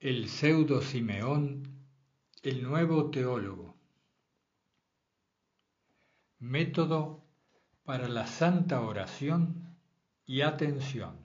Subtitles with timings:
[0.00, 1.64] El pseudo Simeón,
[2.44, 3.74] el nuevo teólogo.
[6.38, 7.24] Método
[7.82, 9.76] para la santa oración
[10.24, 11.16] y atención.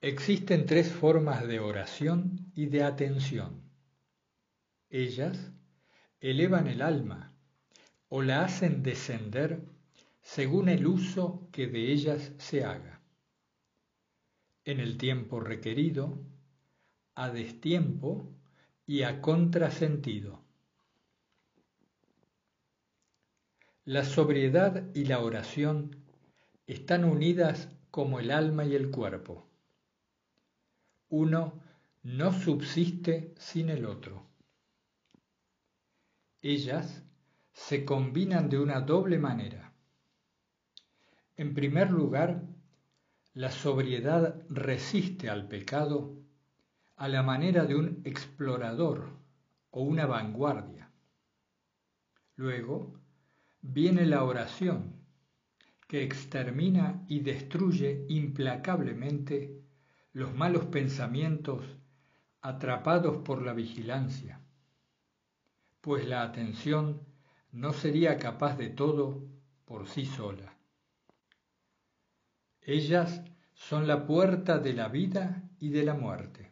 [0.00, 3.62] Existen tres formas de oración y de atención.
[4.88, 5.52] Ellas
[6.18, 7.32] elevan el alma
[8.08, 9.62] o la hacen descender
[10.22, 12.89] según el uso que de ellas se haga
[14.64, 16.18] en el tiempo requerido,
[17.14, 18.32] a destiempo
[18.86, 20.42] y a contrasentido.
[23.84, 25.96] La sobriedad y la oración
[26.66, 29.48] están unidas como el alma y el cuerpo.
[31.08, 31.60] Uno
[32.02, 34.26] no subsiste sin el otro.
[36.42, 37.02] Ellas
[37.52, 39.72] se combinan de una doble manera.
[41.36, 42.42] En primer lugar,
[43.34, 46.16] la sobriedad resiste al pecado
[46.96, 49.08] a la manera de un explorador
[49.70, 50.90] o una vanguardia.
[52.34, 52.98] Luego
[53.62, 55.00] viene la oración,
[55.86, 59.60] que extermina y destruye implacablemente
[60.12, 61.64] los malos pensamientos
[62.42, 64.40] atrapados por la vigilancia,
[65.80, 67.00] pues la atención
[67.52, 69.24] no sería capaz de todo
[69.64, 70.56] por sí sola.
[72.62, 73.24] Ellas
[73.60, 76.50] son la puerta de la vida y de la muerte.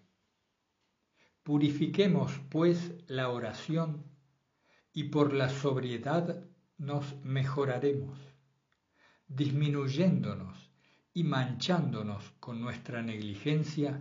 [1.42, 4.04] Purifiquemos, pues, la oración
[4.92, 6.44] y por la sobriedad
[6.76, 8.20] nos mejoraremos,
[9.26, 10.70] disminuyéndonos
[11.14, 13.98] y manchándonos con nuestra negligencia,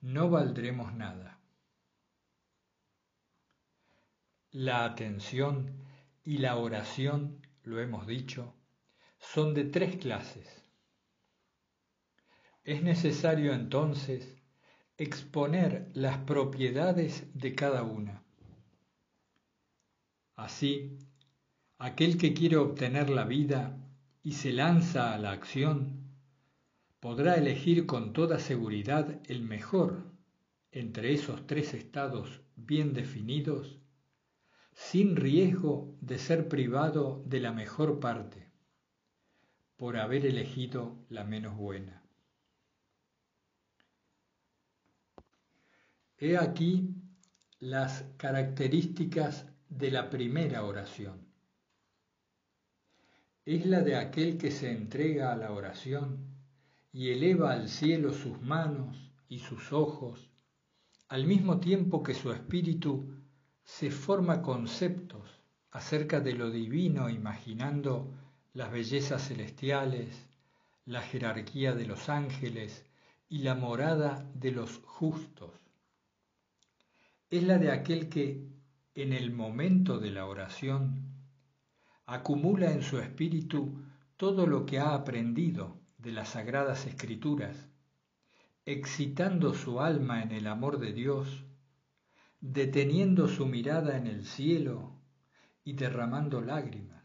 [0.00, 1.40] no valdremos nada.
[4.52, 5.82] La atención
[6.22, 8.54] y la oración, lo hemos dicho,
[9.18, 10.63] son de tres clases
[12.64, 14.34] es necesario entonces
[14.96, 18.22] exponer las propiedades de cada una.
[20.34, 20.98] Así,
[21.78, 23.76] aquel que quiere obtener la vida
[24.22, 26.04] y se lanza a la acción,
[27.00, 30.10] podrá elegir con toda seguridad el mejor
[30.72, 33.78] entre esos tres estados bien definidos,
[34.72, 38.50] sin riesgo de ser privado de la mejor parte,
[39.76, 42.03] por haber elegido la menos buena.
[46.16, 46.94] He aquí
[47.58, 51.26] las características de la primera oración.
[53.44, 56.18] Es la de aquel que se entrega a la oración
[56.92, 60.30] y eleva al cielo sus manos y sus ojos,
[61.08, 63.12] al mismo tiempo que su espíritu
[63.64, 65.40] se forma conceptos
[65.72, 68.14] acerca de lo divino imaginando
[68.52, 70.28] las bellezas celestiales,
[70.86, 72.84] la jerarquía de los ángeles
[73.28, 75.63] y la morada de los justos
[77.36, 78.46] es la de aquel que,
[78.94, 81.02] en el momento de la oración,
[82.06, 83.82] acumula en su espíritu
[84.16, 87.68] todo lo que ha aprendido de las sagradas escrituras,
[88.66, 91.44] excitando su alma en el amor de Dios,
[92.40, 94.92] deteniendo su mirada en el cielo
[95.64, 97.02] y derramando lágrimas.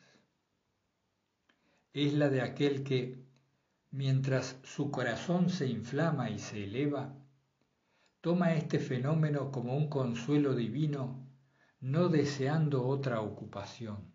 [1.92, 3.26] Es la de aquel que,
[3.90, 7.19] mientras su corazón se inflama y se eleva,
[8.22, 11.26] toma este fenómeno como un consuelo divino,
[11.80, 14.12] no deseando otra ocupación.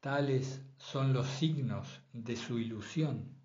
[0.00, 3.36] Tales son los signos de su ilusión,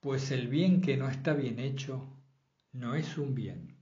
[0.00, 2.06] pues el bien que no está bien hecho
[2.72, 3.78] no es un bien.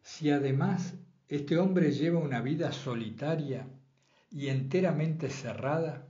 [0.00, 0.94] Si además
[1.28, 3.68] este hombre lleva una vida solitaria
[4.30, 6.08] y enteramente cerrada,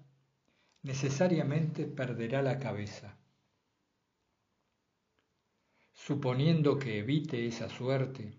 [0.82, 3.18] necesariamente perderá la cabeza
[6.06, 8.32] suponiendo que evite esa suerte.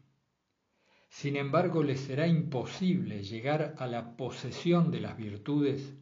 [1.07, 5.93] Sin embargo, le será imposible llegar a la posesión de las virtudes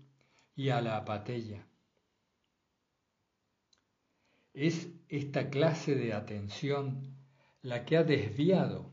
[0.56, 1.68] y a la apatella.
[4.54, 7.16] Es esta clase de atención
[7.62, 8.92] la que ha desviado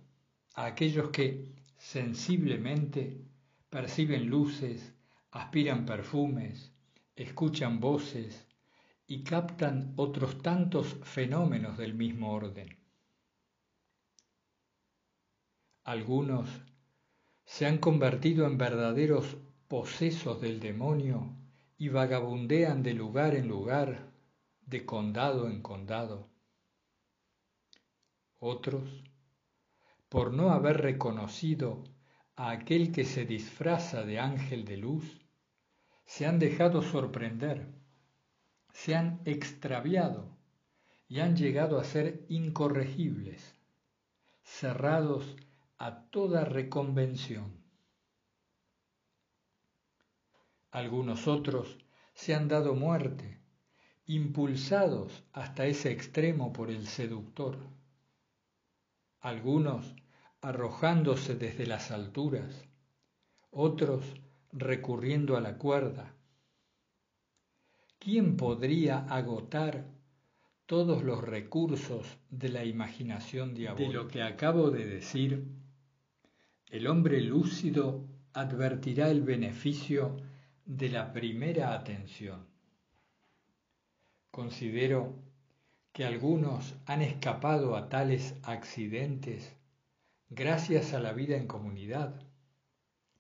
[0.54, 1.48] a aquellos que
[1.78, 3.22] sensiblemente
[3.70, 4.92] perciben luces,
[5.31, 6.70] aspiran perfumes,
[7.16, 8.47] escuchan voces,
[9.10, 12.76] y captan otros tantos fenómenos del mismo orden.
[15.82, 16.50] Algunos
[17.46, 21.34] se han convertido en verdaderos posesos del demonio
[21.78, 24.12] y vagabundean de lugar en lugar,
[24.66, 26.28] de condado en condado.
[28.38, 29.04] Otros,
[30.11, 31.82] por no haber reconocido
[32.37, 35.25] a aquel que se disfraza de ángel de luz,
[36.04, 37.77] se han dejado sorprender
[38.78, 40.38] se han extraviado
[41.08, 43.56] y han llegado a ser incorregibles,
[44.44, 45.34] cerrados
[45.78, 47.60] a toda reconvención.
[50.70, 51.76] Algunos otros
[52.14, 53.40] se han dado muerte,
[54.06, 57.58] impulsados hasta ese extremo por el seductor.
[59.19, 59.96] Algunos
[60.40, 62.69] arrojándose desde las alturas,
[63.50, 64.04] otros
[64.52, 66.14] recurriendo a la cuerda.
[67.98, 69.84] ¿Quién podría agotar
[70.66, 73.88] todos los recursos de la imaginación diabólica?
[73.88, 75.48] De lo que acabo de decir,
[76.70, 78.04] el hombre lúcido
[78.34, 80.16] advertirá el beneficio
[80.64, 82.46] de la primera atención.
[84.30, 85.14] Considero
[85.92, 89.56] que algunos han escapado a tales accidentes
[90.30, 92.22] gracias a la vida en comunidad,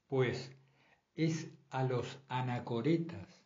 [0.06, 0.52] pues
[1.16, 3.37] es a los anacoretas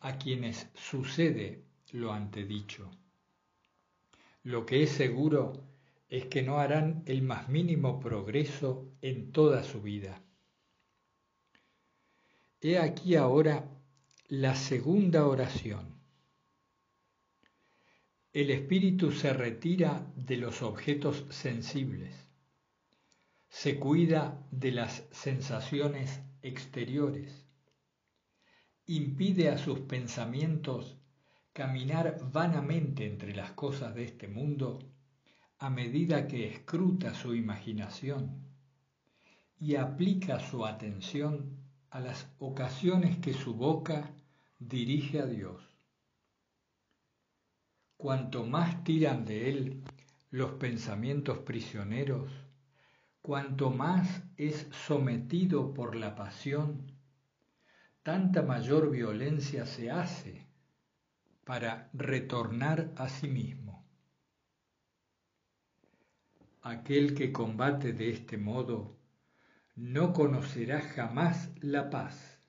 [0.00, 1.62] a quienes sucede
[1.92, 2.90] lo antedicho.
[4.42, 5.64] Lo que es seguro
[6.08, 10.22] es que no harán el más mínimo progreso en toda su vida.
[12.60, 13.68] He aquí ahora
[14.28, 15.96] la segunda oración.
[18.32, 22.14] El espíritu se retira de los objetos sensibles,
[23.48, 27.45] se cuida de las sensaciones exteriores,
[28.86, 30.96] impide a sus pensamientos
[31.52, 34.78] caminar vanamente entre las cosas de este mundo
[35.58, 38.44] a medida que escruta su imaginación
[39.58, 41.56] y aplica su atención
[41.90, 44.12] a las ocasiones que su boca
[44.58, 45.62] dirige a Dios.
[47.96, 49.82] Cuanto más tiran de él
[50.30, 52.30] los pensamientos prisioneros,
[53.22, 56.95] cuanto más es sometido por la pasión,
[58.06, 60.46] tanta mayor violencia se hace
[61.44, 63.84] para retornar a sí mismo.
[66.62, 68.96] Aquel que combate de este modo
[69.74, 72.40] no conocerá jamás la paz,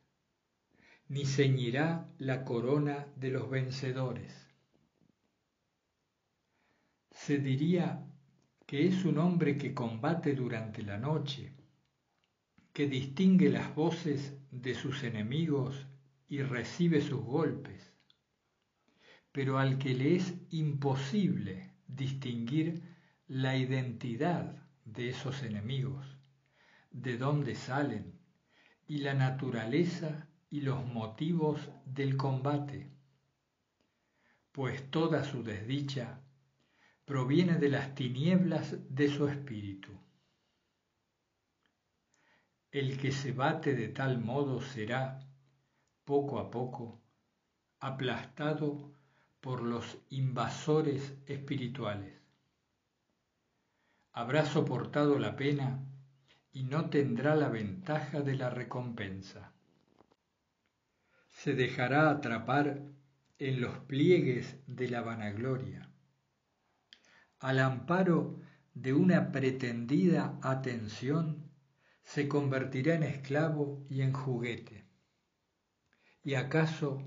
[1.08, 4.32] ni ceñirá la corona de los vencedores.
[7.10, 8.06] Se diría
[8.68, 11.56] que es un hombre que combate durante la noche,
[12.74, 15.88] que distingue las voces de sus enemigos
[16.28, 17.94] y recibe sus golpes,
[19.32, 22.82] pero al que le es imposible distinguir
[23.28, 26.18] la identidad de esos enemigos,
[26.92, 28.20] de dónde salen
[28.88, 32.90] y la naturaleza y los motivos del combate,
[34.52, 36.22] pues toda su desdicha
[37.06, 39.92] proviene de las tinieblas de su espíritu.
[42.72, 45.20] El que se bate de tal modo será,
[46.04, 47.02] poco a poco,
[47.80, 48.92] aplastado
[49.40, 52.22] por los invasores espirituales.
[54.12, 55.80] Habrá soportado la pena
[56.52, 59.54] y no tendrá la ventaja de la recompensa.
[61.30, 62.82] Se dejará atrapar
[63.40, 65.90] en los pliegues de la vanagloria,
[67.40, 68.42] al amparo
[68.74, 71.47] de una pretendida atención,
[72.08, 74.86] se convertirá en esclavo y en juguete.
[76.24, 77.04] ¿Y acaso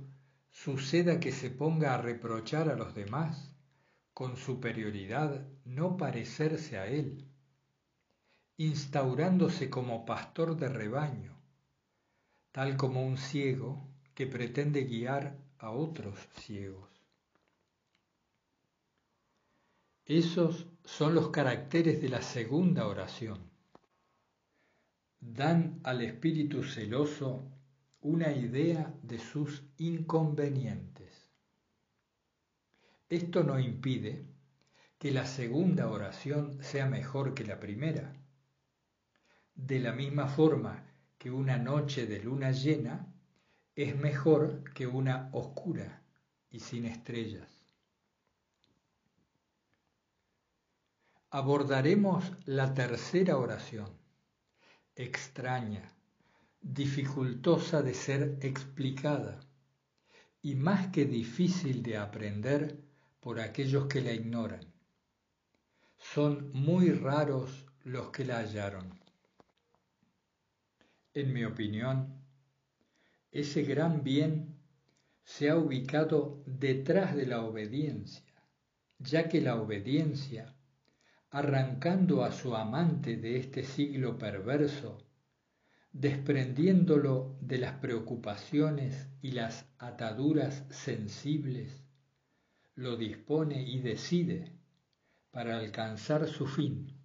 [0.51, 3.51] suceda que se ponga a reprochar a los demás
[4.13, 7.27] con superioridad no parecerse a él,
[8.59, 11.35] instaurándose como pastor de rebaño,
[12.53, 16.91] tal como un ciego que pretende guiar a otros ciegos?
[20.05, 23.50] Esos son los caracteres de la segunda oración.
[25.21, 27.51] Dan al espíritu celoso
[28.01, 31.31] una idea de sus inconvenientes.
[33.09, 34.25] Esto no impide
[34.99, 38.15] que la segunda oración sea mejor que la primera.
[39.55, 40.87] De la misma forma
[41.19, 43.13] que una noche de luna llena
[43.75, 46.03] es mejor que una oscura
[46.51, 47.49] y sin estrellas.
[51.31, 54.00] Abordaremos la tercera oración,
[55.03, 55.83] extraña,
[56.61, 59.41] dificultosa de ser explicada
[60.43, 62.79] y más que difícil de aprender
[63.21, 64.65] por aquellos que la ignoran.
[65.99, 68.99] Son muy raros los que la hallaron.
[71.13, 72.23] En mi opinión,
[73.33, 74.57] ese gran bien
[75.25, 78.25] se ha ubicado detrás de la obediencia,
[78.99, 80.55] ya que la obediencia,
[81.31, 84.99] arrancando a su amante de este siglo perverso,
[85.93, 91.85] desprendiéndolo de las preocupaciones y las ataduras sensibles,
[92.75, 94.53] lo dispone y decide
[95.31, 96.97] para alcanzar su fin,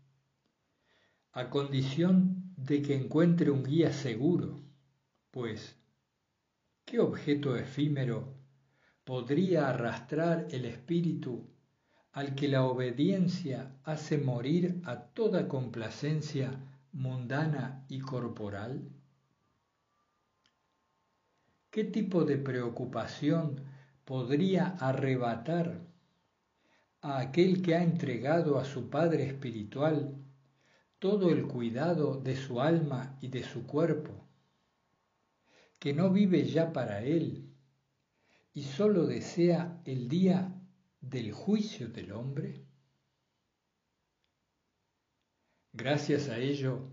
[1.31, 4.59] a condición de que encuentre un guía seguro,
[5.29, 5.77] pues,
[6.83, 8.33] ¿qué objeto efímero
[9.03, 11.54] podría arrastrar el espíritu
[12.15, 16.49] al que la obediencia hace morir a toda complacencia
[16.93, 18.89] mundana y corporal?
[21.69, 23.59] ¿Qué tipo de preocupación
[24.05, 25.81] podría arrebatar
[27.01, 30.15] a aquel que ha entregado a su Padre Espiritual
[30.99, 34.25] todo el cuidado de su alma y de su cuerpo,
[35.79, 37.49] que no vive ya para él
[38.53, 40.54] y sólo desea el día
[41.09, 42.65] del juicio del hombre?
[45.71, 46.89] Gracias a ello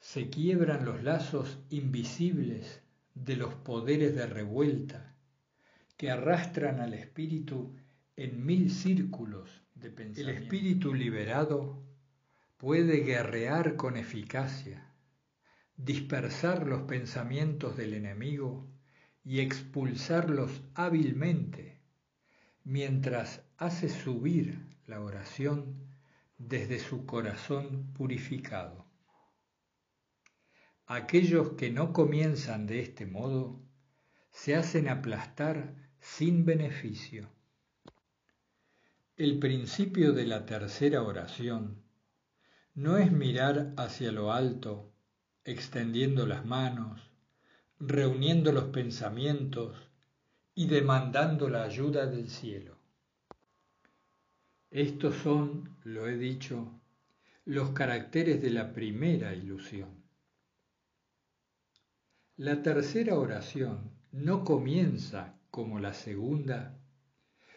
[0.00, 2.82] se quiebran los lazos invisibles
[3.14, 5.14] de los poderes de revuelta
[5.96, 7.76] que arrastran al espíritu
[8.16, 10.30] en mil círculos de pensamiento.
[10.32, 11.80] El espíritu liberado
[12.56, 14.92] puede guerrear con eficacia,
[15.76, 18.68] dispersar los pensamientos del enemigo
[19.22, 21.78] y expulsarlos hábilmente,
[22.64, 25.76] mientras hace subir la oración
[26.38, 28.84] desde su corazón purificado.
[30.86, 33.62] Aquellos que no comienzan de este modo
[34.30, 37.30] se hacen aplastar sin beneficio.
[39.16, 41.84] El principio de la tercera oración
[42.74, 44.92] no es mirar hacia lo alto,
[45.44, 47.00] extendiendo las manos,
[47.78, 49.76] reuniendo los pensamientos
[50.54, 52.73] y demandando la ayuda del cielo.
[54.74, 56.80] Estos son, lo he dicho,
[57.44, 60.02] los caracteres de la primera ilusión.
[62.36, 66.76] La tercera oración no comienza como la segunda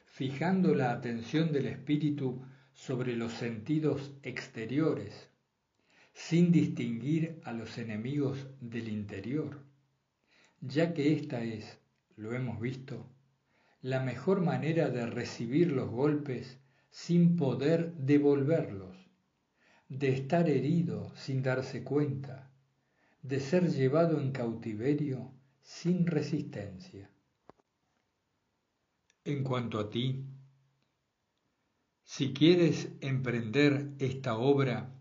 [0.06, 2.46] fijando la atención del espíritu
[2.76, 5.32] sobre los sentidos exteriores,
[6.14, 9.66] sin distinguir a los enemigos del interior,
[10.62, 11.80] ya que esta es,
[12.16, 13.10] lo hemos visto,
[13.82, 16.60] la mejor manera de recibir los golpes
[17.06, 18.98] sin poder devolverlos,
[19.88, 22.52] de estar herido sin darse cuenta,
[23.22, 27.08] de ser llevado en cautiverio sin resistencia.
[29.24, 30.26] En cuanto a ti,
[32.04, 34.92] si quieres emprender esta obra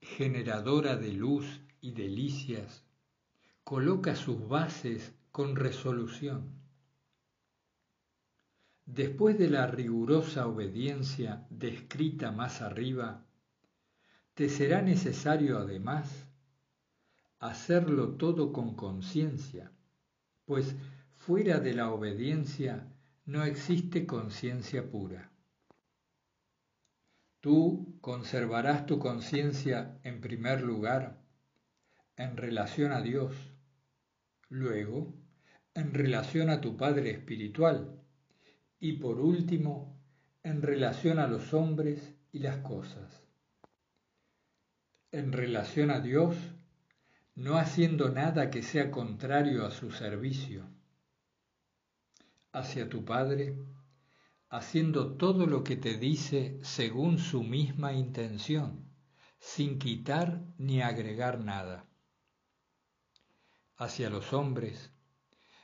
[0.00, 2.82] generadora de luz y delicias,
[3.62, 6.55] coloca sus bases con resolución.
[8.86, 13.26] Después de la rigurosa obediencia descrita más arriba,
[14.34, 16.28] te será necesario además
[17.40, 19.72] hacerlo todo con conciencia,
[20.44, 20.76] pues
[21.16, 22.86] fuera de la obediencia
[23.24, 25.32] no existe conciencia pura.
[27.40, 31.20] Tú conservarás tu conciencia en primer lugar
[32.16, 33.34] en relación a Dios,
[34.48, 35.12] luego
[35.74, 38.05] en relación a tu Padre Espiritual
[38.78, 40.00] y por último
[40.42, 43.22] en relación a los hombres y las cosas.
[45.12, 46.36] En relación a Dios,
[47.34, 50.66] no haciendo nada que sea contrario a su servicio
[52.56, 53.54] hacia tu Padre,
[54.48, 58.88] haciendo todo lo que te dice según su misma intención,
[59.38, 61.86] sin quitar ni agregar nada.
[63.76, 64.90] Hacia los hombres,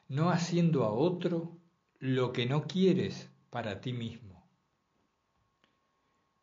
[0.06, 1.61] no haciendo a otro
[2.04, 4.44] lo que no quieres para ti mismo.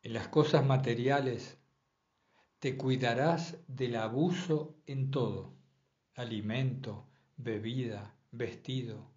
[0.02, 1.58] En las cosas materiales,
[2.60, 5.54] te cuidarás del abuso en todo,
[6.16, 9.12] alimento, bebida, vestido,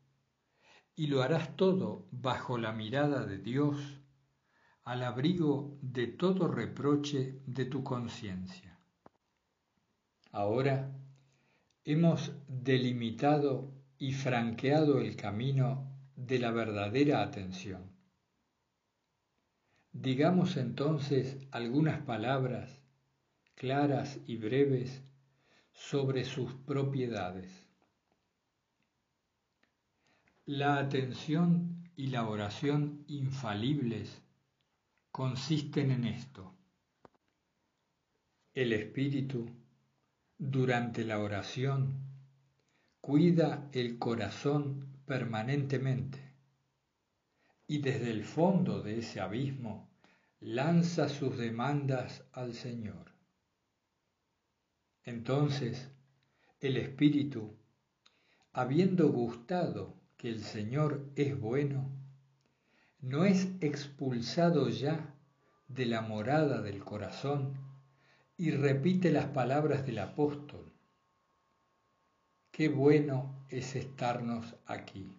[0.97, 4.01] y lo harás todo bajo la mirada de Dios,
[4.83, 8.81] al abrigo de todo reproche de tu conciencia.
[10.33, 10.93] Ahora
[11.85, 17.91] hemos delimitado y franqueado el camino de la verdadera atención.
[19.93, 22.83] Digamos entonces algunas palabras
[23.55, 25.03] claras y breves
[25.73, 27.69] sobre sus propiedades.
[30.47, 34.23] La atención y la oración infalibles
[35.11, 36.55] consisten en esto.
[38.55, 39.51] El espíritu,
[40.39, 42.01] durante la oración,
[43.01, 46.33] cuida el corazón permanentemente
[47.67, 49.91] y desde el fondo de ese abismo
[50.41, 53.13] lanza sus demandas al Señor.
[55.05, 55.91] Entonces,
[56.61, 57.59] el espíritu,
[58.55, 61.91] habiendo gustado que el Señor es bueno,
[62.99, 65.15] no es expulsado ya
[65.69, 67.59] de la morada del corazón
[68.39, 70.72] y repite las palabras del apóstol.
[72.53, 75.11] Qué bueno es estarnos aquí.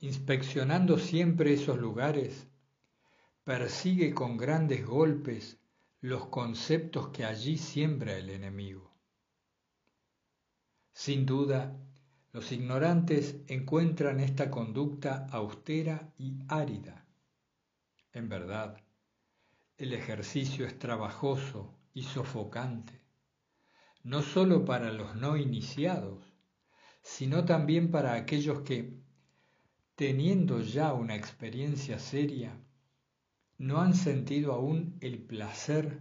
[0.00, 2.46] Inspeccionando siempre esos lugares,
[3.44, 5.58] persigue con grandes golpes
[6.00, 8.90] los conceptos que allí siembra el enemigo.
[10.94, 11.76] Sin duda,
[12.32, 17.04] los ignorantes encuentran esta conducta austera y árida.
[18.14, 18.78] En verdad,
[19.76, 23.07] el ejercicio es trabajoso y sofocante,
[24.08, 26.24] no sólo para los no iniciados,
[27.02, 28.98] sino también para aquellos que,
[29.96, 32.58] teniendo ya una experiencia seria,
[33.58, 36.00] no han sentido aún el placer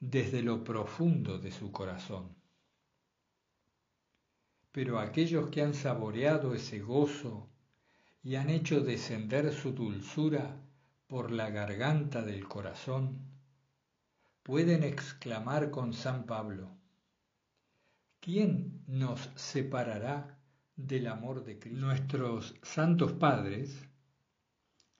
[0.00, 2.34] desde lo profundo de su corazón.
[4.72, 7.48] Pero aquellos que han saboreado ese gozo
[8.24, 10.60] y han hecho descender su dulzura
[11.06, 13.20] por la garganta del corazón,
[14.42, 16.75] pueden exclamar con San Pablo,
[18.26, 20.36] ¿quién nos separará
[20.74, 21.78] del amor de Cristo?
[21.78, 23.88] Nuestros santos padres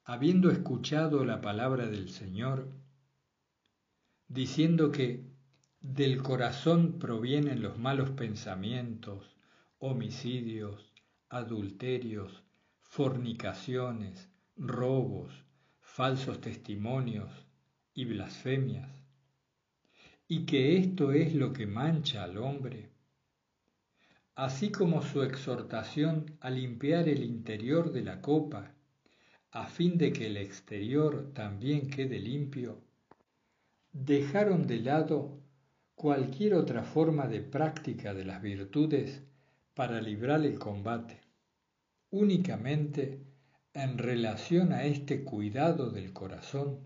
[0.04, 2.70] habiendo escuchado la palabra del Señor,
[4.28, 5.24] diciendo que
[5.80, 9.36] del corazón provienen los malos pensamientos,
[9.78, 10.92] homicidios,
[11.28, 12.44] adulterios,
[12.80, 15.32] fornicaciones, robos,
[15.80, 17.32] falsos testimonios
[17.92, 19.02] y blasfemias,
[20.28, 22.94] y que esto es lo que mancha al hombre,
[24.36, 28.74] así como su exhortación a limpiar el interior de la copa
[29.50, 32.82] a fin de que el exterior también quede limpio,
[33.92, 35.40] dejaron de lado
[35.94, 39.22] cualquier otra forma de práctica de las virtudes
[39.72, 41.22] para librar el combate,
[42.10, 43.22] únicamente
[43.72, 46.80] en relación a este cuidado del corazón,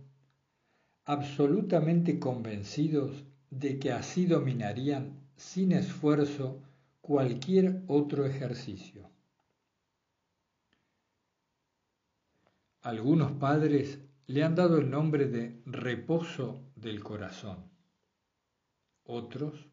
[1.05, 6.63] absolutamente convencidos de que así dominarían sin esfuerzo
[7.01, 9.11] cualquier otro ejercicio.
[12.83, 17.71] Algunos padres le han dado el nombre de reposo del corazón,
[19.03, 19.69] otros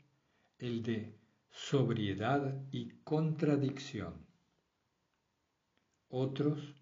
[0.58, 1.18] el de
[1.50, 4.26] sobriedad y contradicción,
[6.10, 6.76] otros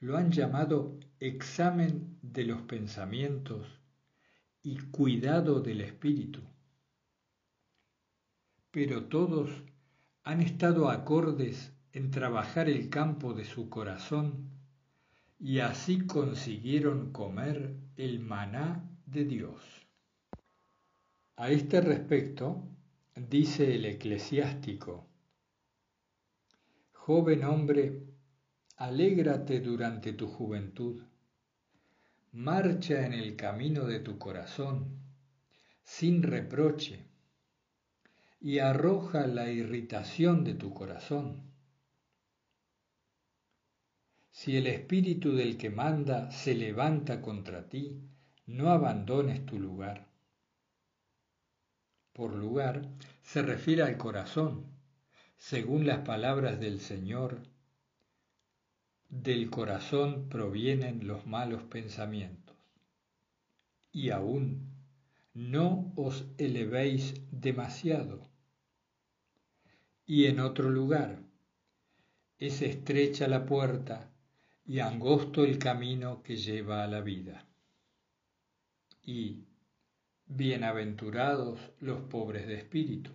[0.00, 3.80] lo han llamado examen de los pensamientos
[4.62, 6.42] y cuidado del espíritu,
[8.70, 9.50] pero todos
[10.24, 14.48] han estado acordes en trabajar el campo de su corazón
[15.38, 19.60] y así consiguieron comer el maná de Dios.
[21.36, 22.66] A este respecto,
[23.14, 25.06] dice el eclesiástico,
[26.92, 28.02] Joven hombre,
[28.78, 31.02] alégrate durante tu juventud,
[32.32, 35.00] marcha en el camino de tu corazón,
[35.82, 37.04] sin reproche,
[38.44, 41.54] y arroja la irritación de tu corazón
[44.34, 48.02] si el espíritu del que manda se levanta contra ti,
[48.46, 50.08] no abandones tu lugar.
[52.12, 52.90] Por lugar
[53.22, 54.66] se refiere al corazón,
[55.36, 57.42] según las palabras del Señor.
[59.08, 62.56] Del corazón provienen los malos pensamientos.
[63.92, 64.68] Y aún
[65.32, 68.33] no os elevéis demasiado.
[70.06, 71.22] Y en otro lugar,
[72.38, 74.12] es estrecha la puerta
[74.66, 77.46] y angosto el camino que lleva a la vida.
[79.02, 79.44] Y
[80.26, 83.10] bienaventurados los pobres de espíritu,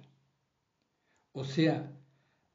[1.31, 1.91] o sea,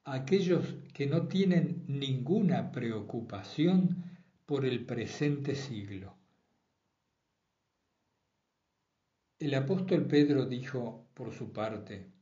[0.05, 4.05] aquellos que no tienen ninguna preocupación
[4.47, 6.17] por el presente siglo.
[9.39, 12.14] El apóstol Pedro dijo por su parte,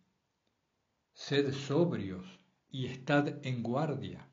[1.14, 2.26] Sed sobrios
[2.70, 4.26] y estad en guardia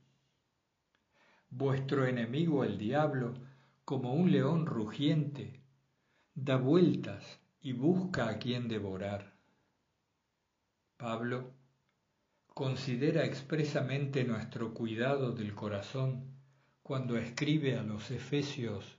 [1.52, 3.34] Vuestro enemigo el diablo,
[3.84, 5.60] como un león rugiente,
[6.36, 9.34] da vueltas y busca a quien devorar.
[10.96, 11.52] Pablo
[12.54, 16.36] considera expresamente nuestro cuidado del corazón
[16.84, 18.98] cuando escribe a los Efesios,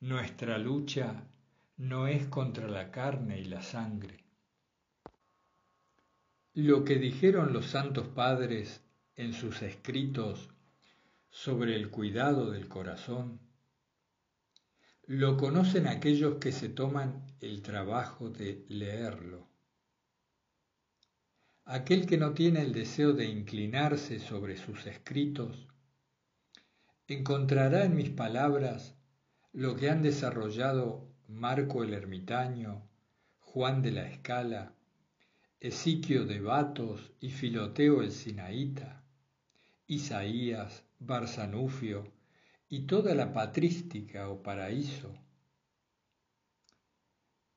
[0.00, 1.28] Nuestra lucha
[1.76, 4.29] no es contra la carne y la sangre.
[6.54, 8.82] Lo que dijeron los santos padres
[9.14, 10.48] en sus escritos
[11.30, 13.40] sobre el cuidado del corazón,
[15.06, 19.48] lo conocen aquellos que se toman el trabajo de leerlo.
[21.64, 25.68] Aquel que no tiene el deseo de inclinarse sobre sus escritos
[27.06, 28.96] encontrará en mis palabras
[29.52, 32.88] lo que han desarrollado Marco el Ermitaño,
[33.38, 34.74] Juan de la Escala,
[35.62, 39.04] Esiquio de Batos y Filoteo el Sinaíta,
[39.86, 42.10] Isaías, Barzanufio
[42.70, 45.12] y toda la patrística o paraíso.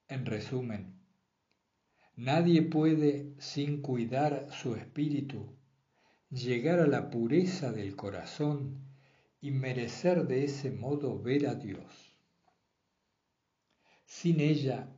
[0.09, 0.99] En resumen,
[2.17, 5.55] nadie puede, sin cuidar su espíritu,
[6.29, 8.83] llegar a la pureza del corazón
[9.39, 12.19] y merecer de ese modo ver a Dios.
[14.05, 14.93] Sin ella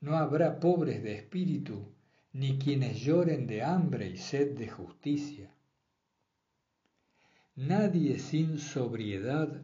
[0.00, 1.91] no habrá pobres de espíritu,
[2.32, 5.50] ni quienes lloren de hambre y sed de justicia.
[7.56, 9.62] Nadie sin sobriedad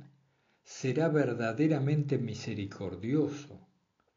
[0.62, 3.66] será verdaderamente misericordioso,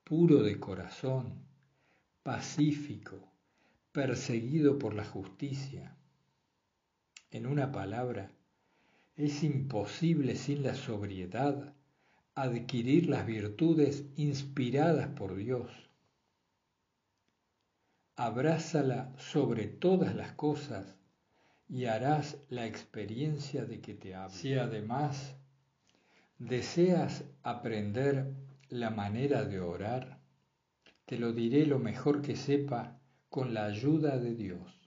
[0.03, 1.45] puro de corazón,
[2.23, 3.31] pacífico,
[3.93, 5.95] perseguido por la justicia.
[7.29, 8.31] En una palabra,
[9.15, 11.73] es imposible sin la sobriedad
[12.35, 15.90] adquirir las virtudes inspiradas por Dios.
[18.15, 20.95] Abrázala sobre todas las cosas
[21.67, 24.35] y harás la experiencia de que te hablo.
[24.35, 25.35] Si además
[26.37, 28.33] deseas aprender
[28.69, 30.19] la manera de orar,
[31.05, 34.81] te lo diré lo mejor que sepa con la ayuda de Dios.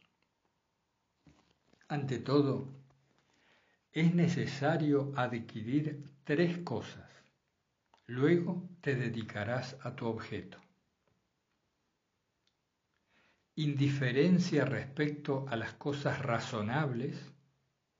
[1.88, 2.68] Ante todo,
[3.92, 7.08] es necesario adquirir tres cosas.
[8.06, 10.63] Luego te dedicarás a tu objeto.
[13.56, 17.32] Indiferencia respecto a las cosas razonables,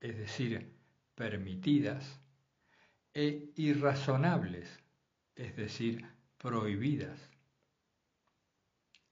[0.01, 0.75] es decir,
[1.15, 2.21] permitidas,
[3.13, 4.69] e irrazonables,
[5.37, 6.05] es decir,
[6.39, 7.31] prohibidas.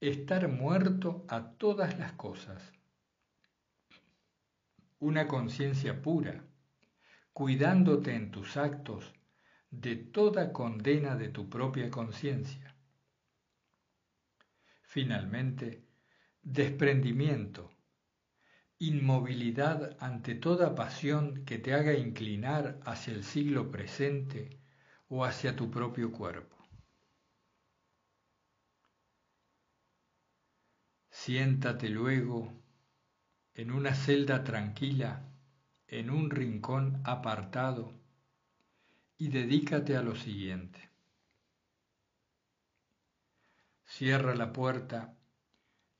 [0.01, 2.73] Estar muerto a todas las cosas.
[4.99, 6.43] Una conciencia pura,
[7.31, 9.13] cuidándote en tus actos
[9.71, 12.75] de toda condena de tu propia conciencia.
[14.81, 15.92] Finalmente,
[16.43, 17.71] desprendimiento,
[18.77, 24.59] inmovilidad ante toda pasión que te haga inclinar hacia el siglo presente
[25.07, 26.57] o hacia tu propio cuerpo.
[31.09, 32.51] Siéntate luego
[33.53, 35.29] en una celda tranquila
[35.87, 37.93] en un rincón apartado
[39.17, 40.89] y dedícate a lo siguiente.
[43.85, 45.15] Cierra la puerta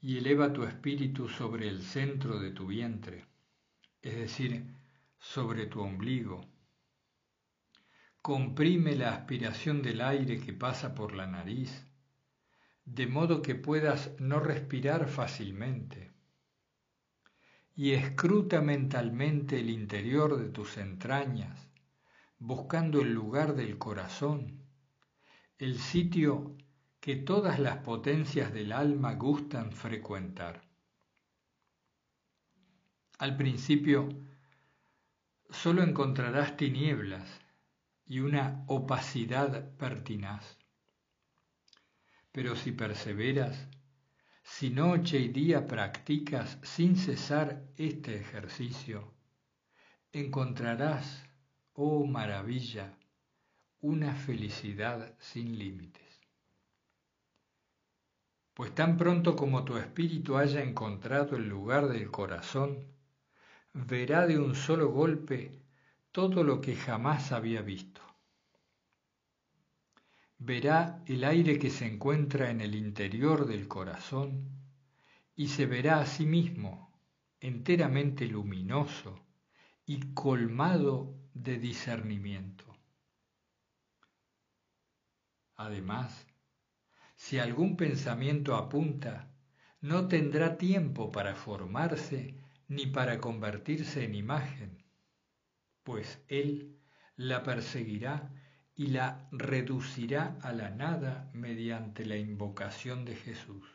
[0.04, 3.26] y eleva tu espíritu sobre el centro de tu vientre,
[4.02, 4.66] es decir,
[5.18, 6.42] sobre tu ombligo.
[8.22, 11.88] Comprime la aspiración del aire que pasa por la nariz,
[12.84, 16.12] de modo que puedas no respirar fácilmente
[17.74, 21.70] y escruta mentalmente el interior de tus entrañas,
[22.40, 24.66] buscando el lugar del corazón,
[25.58, 26.58] el sitio
[27.04, 30.62] que todas las potencias del alma gustan frecuentar.
[33.18, 34.08] Al principio
[35.50, 37.42] solo encontrarás tinieblas
[38.06, 40.58] y una opacidad pertinaz,
[42.32, 43.68] pero si perseveras,
[44.42, 49.14] si noche y día practicas sin cesar este ejercicio,
[50.14, 51.26] encontrarás,
[51.74, 52.98] oh maravilla,
[53.82, 56.13] una felicidad sin límites.
[58.54, 62.86] Pues tan pronto como tu espíritu haya encontrado el lugar del corazón,
[63.74, 65.64] verá de un solo golpe
[66.12, 68.02] todo lo que jamás había visto
[70.46, 74.50] verá el aire que se encuentra en el interior del corazón
[75.38, 76.92] y se verá a sí mismo
[77.40, 79.26] enteramente luminoso
[79.86, 82.66] y colmado de discernimiento.
[85.56, 86.28] Además,
[87.24, 89.32] si algún pensamiento apunta,
[89.80, 92.36] no tendrá tiempo para formarse
[92.68, 94.84] ni para convertirse en imagen,
[95.84, 96.78] pues él
[97.16, 98.30] la perseguirá
[98.76, 103.70] y la reducirá a la nada mediante la invocación de Jesús.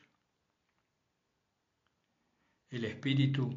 [2.68, 3.56] El espíritu,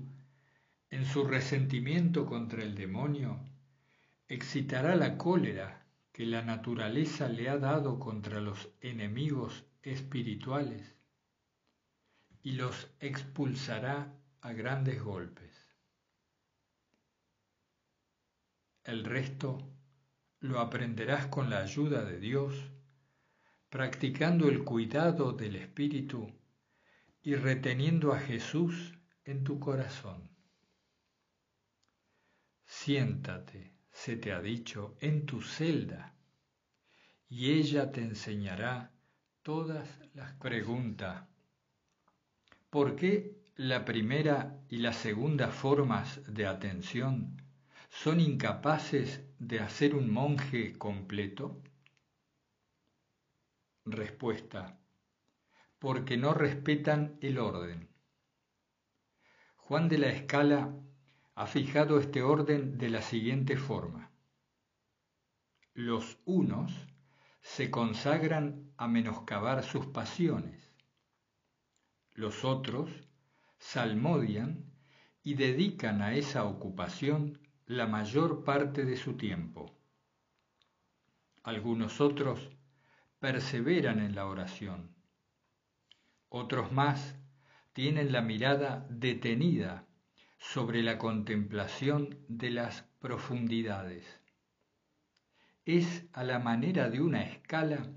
[0.89, 3.41] en su resentimiento contra el demonio,
[4.29, 10.95] excitará la cólera que la naturaleza le ha dado contra los enemigos espirituales
[12.43, 15.51] y los expulsará a grandes golpes.
[18.83, 19.71] El resto
[20.39, 22.55] lo aprenderás con la ayuda de Dios,
[23.69, 26.31] practicando el cuidado del Espíritu
[27.21, 30.29] y reteniendo a Jesús en tu corazón.
[32.65, 36.15] Siéntate, se te ha dicho, en tu celda,
[37.29, 38.91] y ella te enseñará
[39.43, 41.27] todas las preguntas.
[42.69, 47.41] ¿Por qué la primera y la segunda formas de atención
[47.89, 51.61] son incapaces de hacer un monje completo?
[53.85, 54.79] Respuesta.
[55.79, 57.89] Porque no respetan el orden.
[59.55, 60.75] Juan de la Escala
[61.33, 64.11] ha fijado este orden de la siguiente forma.
[65.73, 66.71] Los unos
[67.41, 70.73] se consagran a menoscabar sus pasiones.
[72.15, 72.89] Los otros
[73.59, 74.73] salmodian
[75.21, 79.77] y dedican a esa ocupación la mayor parte de su tiempo.
[81.43, 82.49] Algunos otros
[83.19, 84.95] perseveran en la oración.
[86.29, 87.19] Otros más
[87.73, 89.85] tienen la mirada detenida
[90.39, 94.19] sobre la contemplación de las profundidades.
[95.65, 97.87] Es a la manera de una escala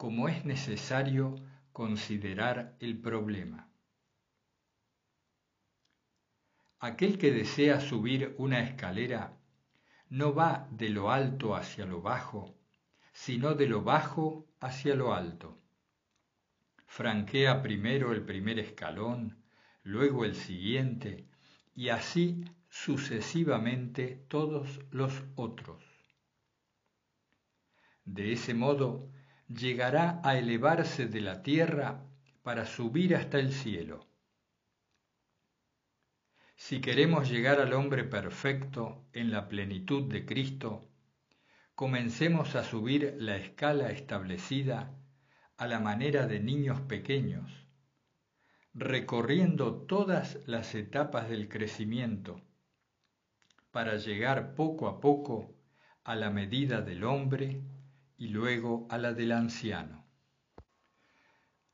[0.00, 1.34] como es necesario
[1.74, 3.68] considerar el problema.
[6.78, 9.36] Aquel que desea subir una escalera
[10.08, 12.56] no va de lo alto hacia lo bajo,
[13.12, 15.58] sino de lo bajo hacia lo alto.
[16.86, 19.44] Franquea primero el primer escalón,
[19.82, 21.28] luego el siguiente,
[21.74, 25.84] y así sucesivamente todos los otros.
[28.06, 29.10] De ese modo
[29.52, 32.06] llegará a elevarse de la tierra
[32.42, 34.06] para subir hasta el cielo.
[36.56, 40.88] Si queremos llegar al hombre perfecto en la plenitud de Cristo,
[41.74, 44.94] comencemos a subir la escala establecida
[45.56, 47.66] a la manera de niños pequeños,
[48.72, 52.40] recorriendo todas las etapas del crecimiento
[53.72, 55.56] para llegar poco a poco
[56.04, 57.62] a la medida del hombre
[58.20, 60.04] y luego a la del anciano.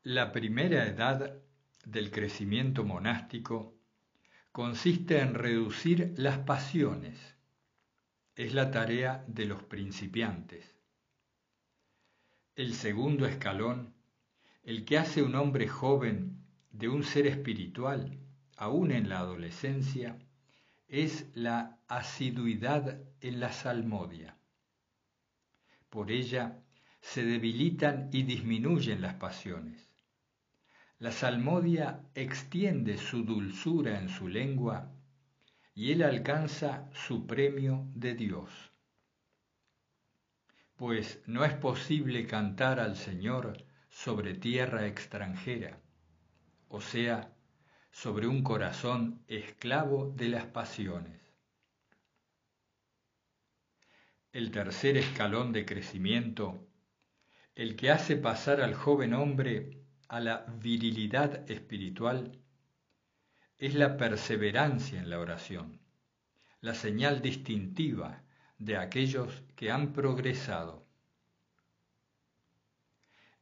[0.05, 1.43] La primera edad
[1.85, 3.77] del crecimiento monástico
[4.53, 7.19] consiste en reducir las pasiones.
[8.37, 10.65] Es la tarea de los principiantes.
[12.55, 13.93] El segundo escalón,
[14.63, 18.21] el que hace un hombre joven de un ser espiritual,
[18.57, 20.17] aún en la adolescencia,
[20.87, 24.36] es la asiduidad en la salmodia.
[25.91, 26.63] Por ella
[27.01, 29.91] se debilitan y disminuyen las pasiones.
[30.99, 34.93] La salmodia extiende su dulzura en su lengua
[35.75, 38.51] y él alcanza su premio de Dios.
[40.77, 45.81] Pues no es posible cantar al Señor sobre tierra extranjera
[46.69, 47.33] o sea,
[47.91, 51.26] sobre un corazón esclavo de las pasiones.
[54.37, 56.69] El tercer escalón de crecimiento,
[57.55, 62.39] el que hace pasar al joven hombre a la virilidad espiritual,
[63.57, 65.81] es la perseverancia en la oración,
[66.61, 68.25] la señal distintiva
[68.59, 70.87] de aquellos que han progresado.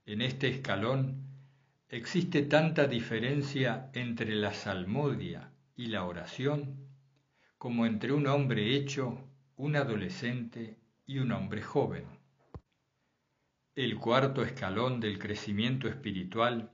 [0.07, 1.27] En este escalón
[1.89, 6.87] existe tanta diferencia entre la salmodia y la oración
[7.59, 12.05] como entre un hombre hecho, un adolescente y un hombre joven.
[13.75, 16.71] El cuarto escalón del crecimiento espiritual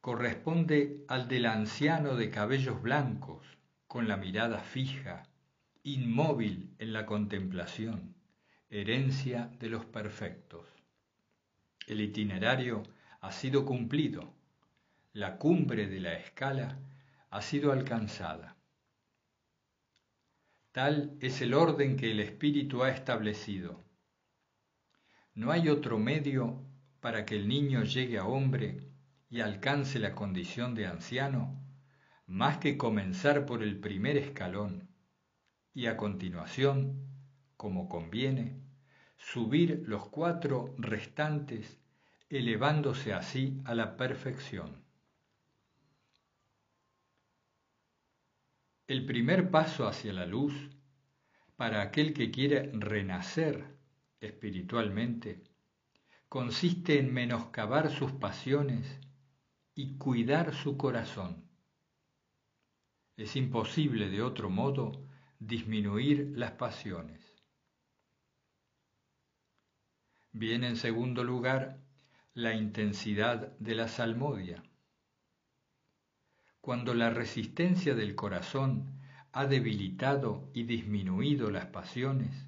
[0.00, 3.46] corresponde al del anciano de cabellos blancos,
[3.86, 5.24] con la mirada fija,
[5.82, 8.14] inmóvil en la contemplación,
[8.68, 10.66] herencia de los perfectos.
[11.86, 12.82] El itinerario
[13.20, 14.34] ha sido cumplido,
[15.12, 16.78] la cumbre de la escala
[17.30, 18.55] ha sido alcanzada.
[20.76, 23.82] Tal es el orden que el Espíritu ha establecido.
[25.32, 26.66] No hay otro medio
[27.00, 28.86] para que el niño llegue a hombre
[29.30, 31.64] y alcance la condición de anciano
[32.26, 34.90] más que comenzar por el primer escalón
[35.72, 37.08] y a continuación,
[37.56, 38.60] como conviene,
[39.16, 41.78] subir los cuatro restantes
[42.28, 44.85] elevándose así a la perfección.
[48.86, 50.54] El primer paso hacia la luz,
[51.56, 53.76] para aquel que quiere renacer
[54.20, 55.42] espiritualmente,
[56.28, 59.00] consiste en menoscabar sus pasiones
[59.74, 61.48] y cuidar su corazón.
[63.16, 65.06] Es imposible de otro modo
[65.38, 67.34] disminuir las pasiones.
[70.32, 71.80] Viene en segundo lugar
[72.34, 74.62] la intensidad de la salmodia.
[76.66, 78.98] Cuando la resistencia del corazón
[79.30, 82.44] ha debilitado y disminuido las pasiones,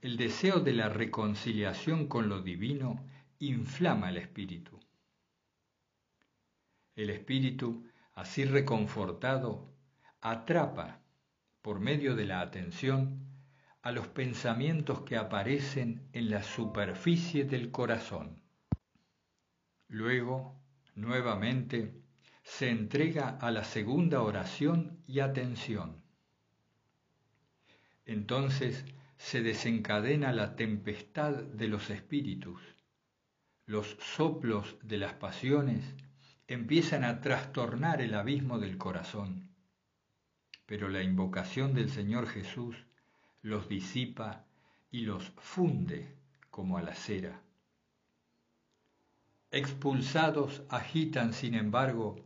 [0.00, 3.06] el deseo de la reconciliación con lo divino
[3.38, 4.80] inflama el espíritu.
[6.96, 9.72] El espíritu, así reconfortado,
[10.20, 10.98] atrapa,
[11.62, 13.20] por medio de la atención,
[13.82, 18.42] a los pensamientos que aparecen en la superficie del corazón.
[19.86, 20.60] Luego,
[20.96, 22.02] nuevamente,
[22.46, 26.00] se entrega a la segunda oración y atención.
[28.06, 28.84] Entonces
[29.18, 32.62] se desencadena la tempestad de los espíritus.
[33.66, 35.96] Los soplos de las pasiones
[36.46, 39.50] empiezan a trastornar el abismo del corazón.
[40.66, 42.76] Pero la invocación del Señor Jesús
[43.42, 44.46] los disipa
[44.90, 46.14] y los funde
[46.50, 47.42] como a la cera.
[49.50, 52.25] Expulsados agitan, sin embargo,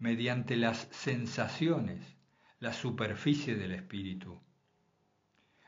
[0.00, 2.16] mediante las sensaciones,
[2.58, 4.40] la superficie del espíritu.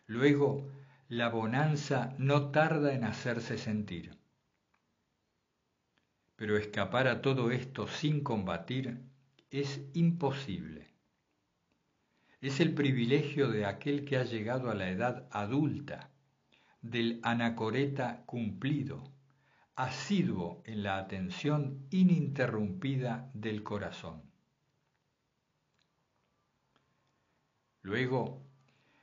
[0.06, 0.68] Luego,
[1.08, 4.16] la bonanza no tarda en hacerse sentir.
[6.36, 9.00] Pero escapar a todo esto sin combatir
[9.50, 10.88] es imposible.
[12.40, 16.10] Es el privilegio de aquel que ha llegado a la edad adulta,
[16.80, 19.04] del anacoreta cumplido,
[19.74, 24.22] asiduo en la atención ininterrumpida del corazón.
[27.82, 28.42] Luego,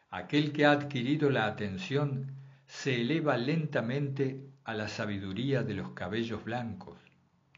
[0.10, 2.36] aquel que ha adquirido la atención
[2.68, 7.00] se eleva lentamente a la sabiduría de los cabellos blancos,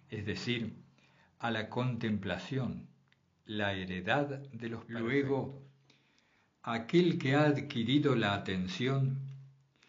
[0.10, 0.74] es decir,
[1.38, 2.88] a la contemplación,
[3.46, 5.62] la heredad de los Luego,
[6.64, 9.20] aquel que ha adquirido la atención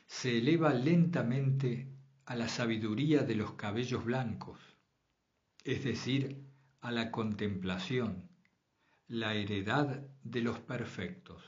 [0.06, 1.91] se eleva lentamente
[2.26, 4.58] a la sabiduría de los cabellos blancos,
[5.64, 6.42] es decir,
[6.80, 8.28] a la contemplación,
[9.08, 11.42] la heredad de los perfectos.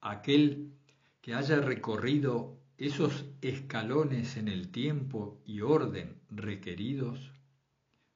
[0.00, 0.72] Aquel
[1.20, 7.32] que haya recorrido esos escalones en el tiempo y orden requeridos,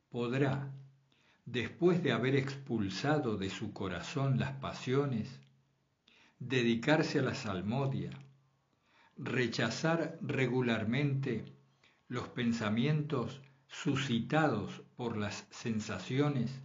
[0.08, 0.72] podrá,
[1.44, 5.40] después de haber expulsado de su corazón las pasiones,
[6.38, 8.10] dedicarse a la salmodia,
[9.24, 11.44] rechazar regularmente
[12.08, 16.60] los pensamientos suscitados por las sensaciones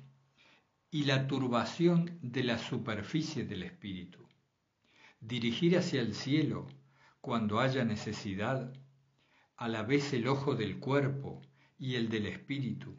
[0.90, 4.28] y la turbación de la superficie del espíritu.
[5.20, 6.68] Dirigir hacia el cielo
[7.22, 8.74] cuando haya necesidad,
[9.56, 11.42] a la vez el ojo del cuerpo
[11.78, 12.96] y el del espíritu,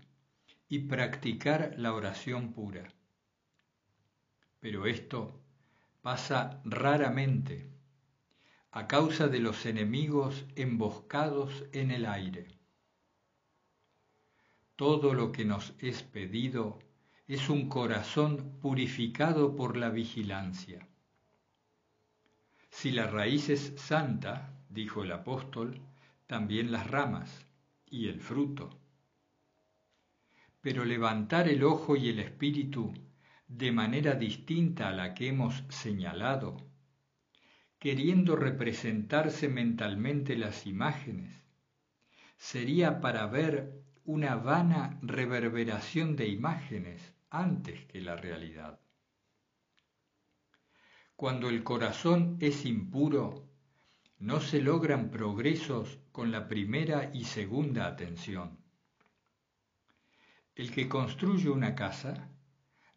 [0.69, 2.95] y practicar la oración pura.
[4.61, 5.41] Pero esto
[6.01, 7.78] pasa raramente
[8.71, 12.49] a causa de los enemigos emboscados en el aire.
[14.77, 16.79] Todo lo que nos es pedido
[17.27, 20.87] es un corazón purificado por la vigilancia.
[22.69, 25.81] Si la raíz es santa, dijo el apóstol,
[26.27, 27.47] también las ramas
[27.87, 28.79] y el fruto.
[30.61, 32.93] Pero levantar el ojo y el espíritu
[33.47, 36.68] de manera distinta a la que hemos señalado
[37.79, 41.45] queriendo representarse mentalmente las imágenes.
[42.37, 43.73] Sería para ver
[44.05, 48.81] una vana reverberación de imágenes antes que la realidad.
[51.15, 53.49] Cuando el corazón es impuro,
[54.19, 58.59] no se logran progresos con la primera y segunda atención.
[60.57, 62.29] El que construye una casa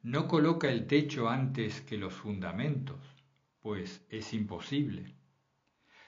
[0.01, 3.20] no coloca el techo antes que los fundamentos
[3.61, 5.15] pues es imposible,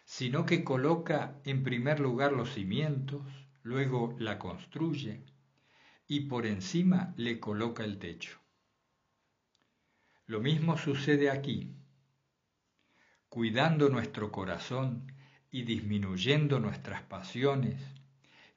[0.06, 3.22] sino que coloca en primer lugar los cimientos,
[3.62, 5.24] luego la construye
[6.08, 8.40] y por encima le coloca el techo.
[10.26, 11.76] Lo mismo sucede aquí.
[13.30, 15.12] Cuidando nuestro corazón
[15.52, 17.82] y disminuyendo nuestras pasiones,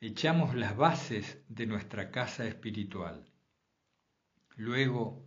[0.01, 3.31] echamos las bases de nuestra casa espiritual.
[4.57, 5.27] Luego,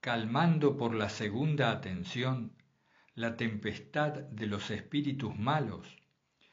[0.00, 2.57] calmando por la segunda atención,
[3.18, 5.88] la tempestad de los espíritus malos,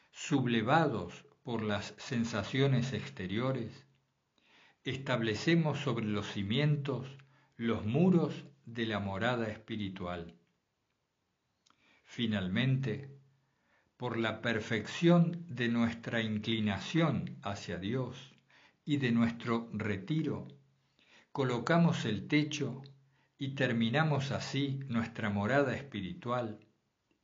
[0.10, 1.14] sublevados
[1.44, 3.86] por las sensaciones exteriores,
[4.84, 7.08] establecemos sobre los cimientos
[7.56, 10.34] los muros de la morada espiritual.
[12.04, 13.12] Finalmente,
[13.96, 18.34] por la perfección de nuestra inclinación hacia Dios
[18.86, 20.48] y de nuestro retiro,
[21.32, 22.82] colocamos el techo
[23.46, 26.60] y terminamos así nuestra morada espiritual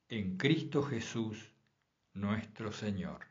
[0.07, 1.55] en Cristo Jesús
[2.13, 3.30] nuestro Señor.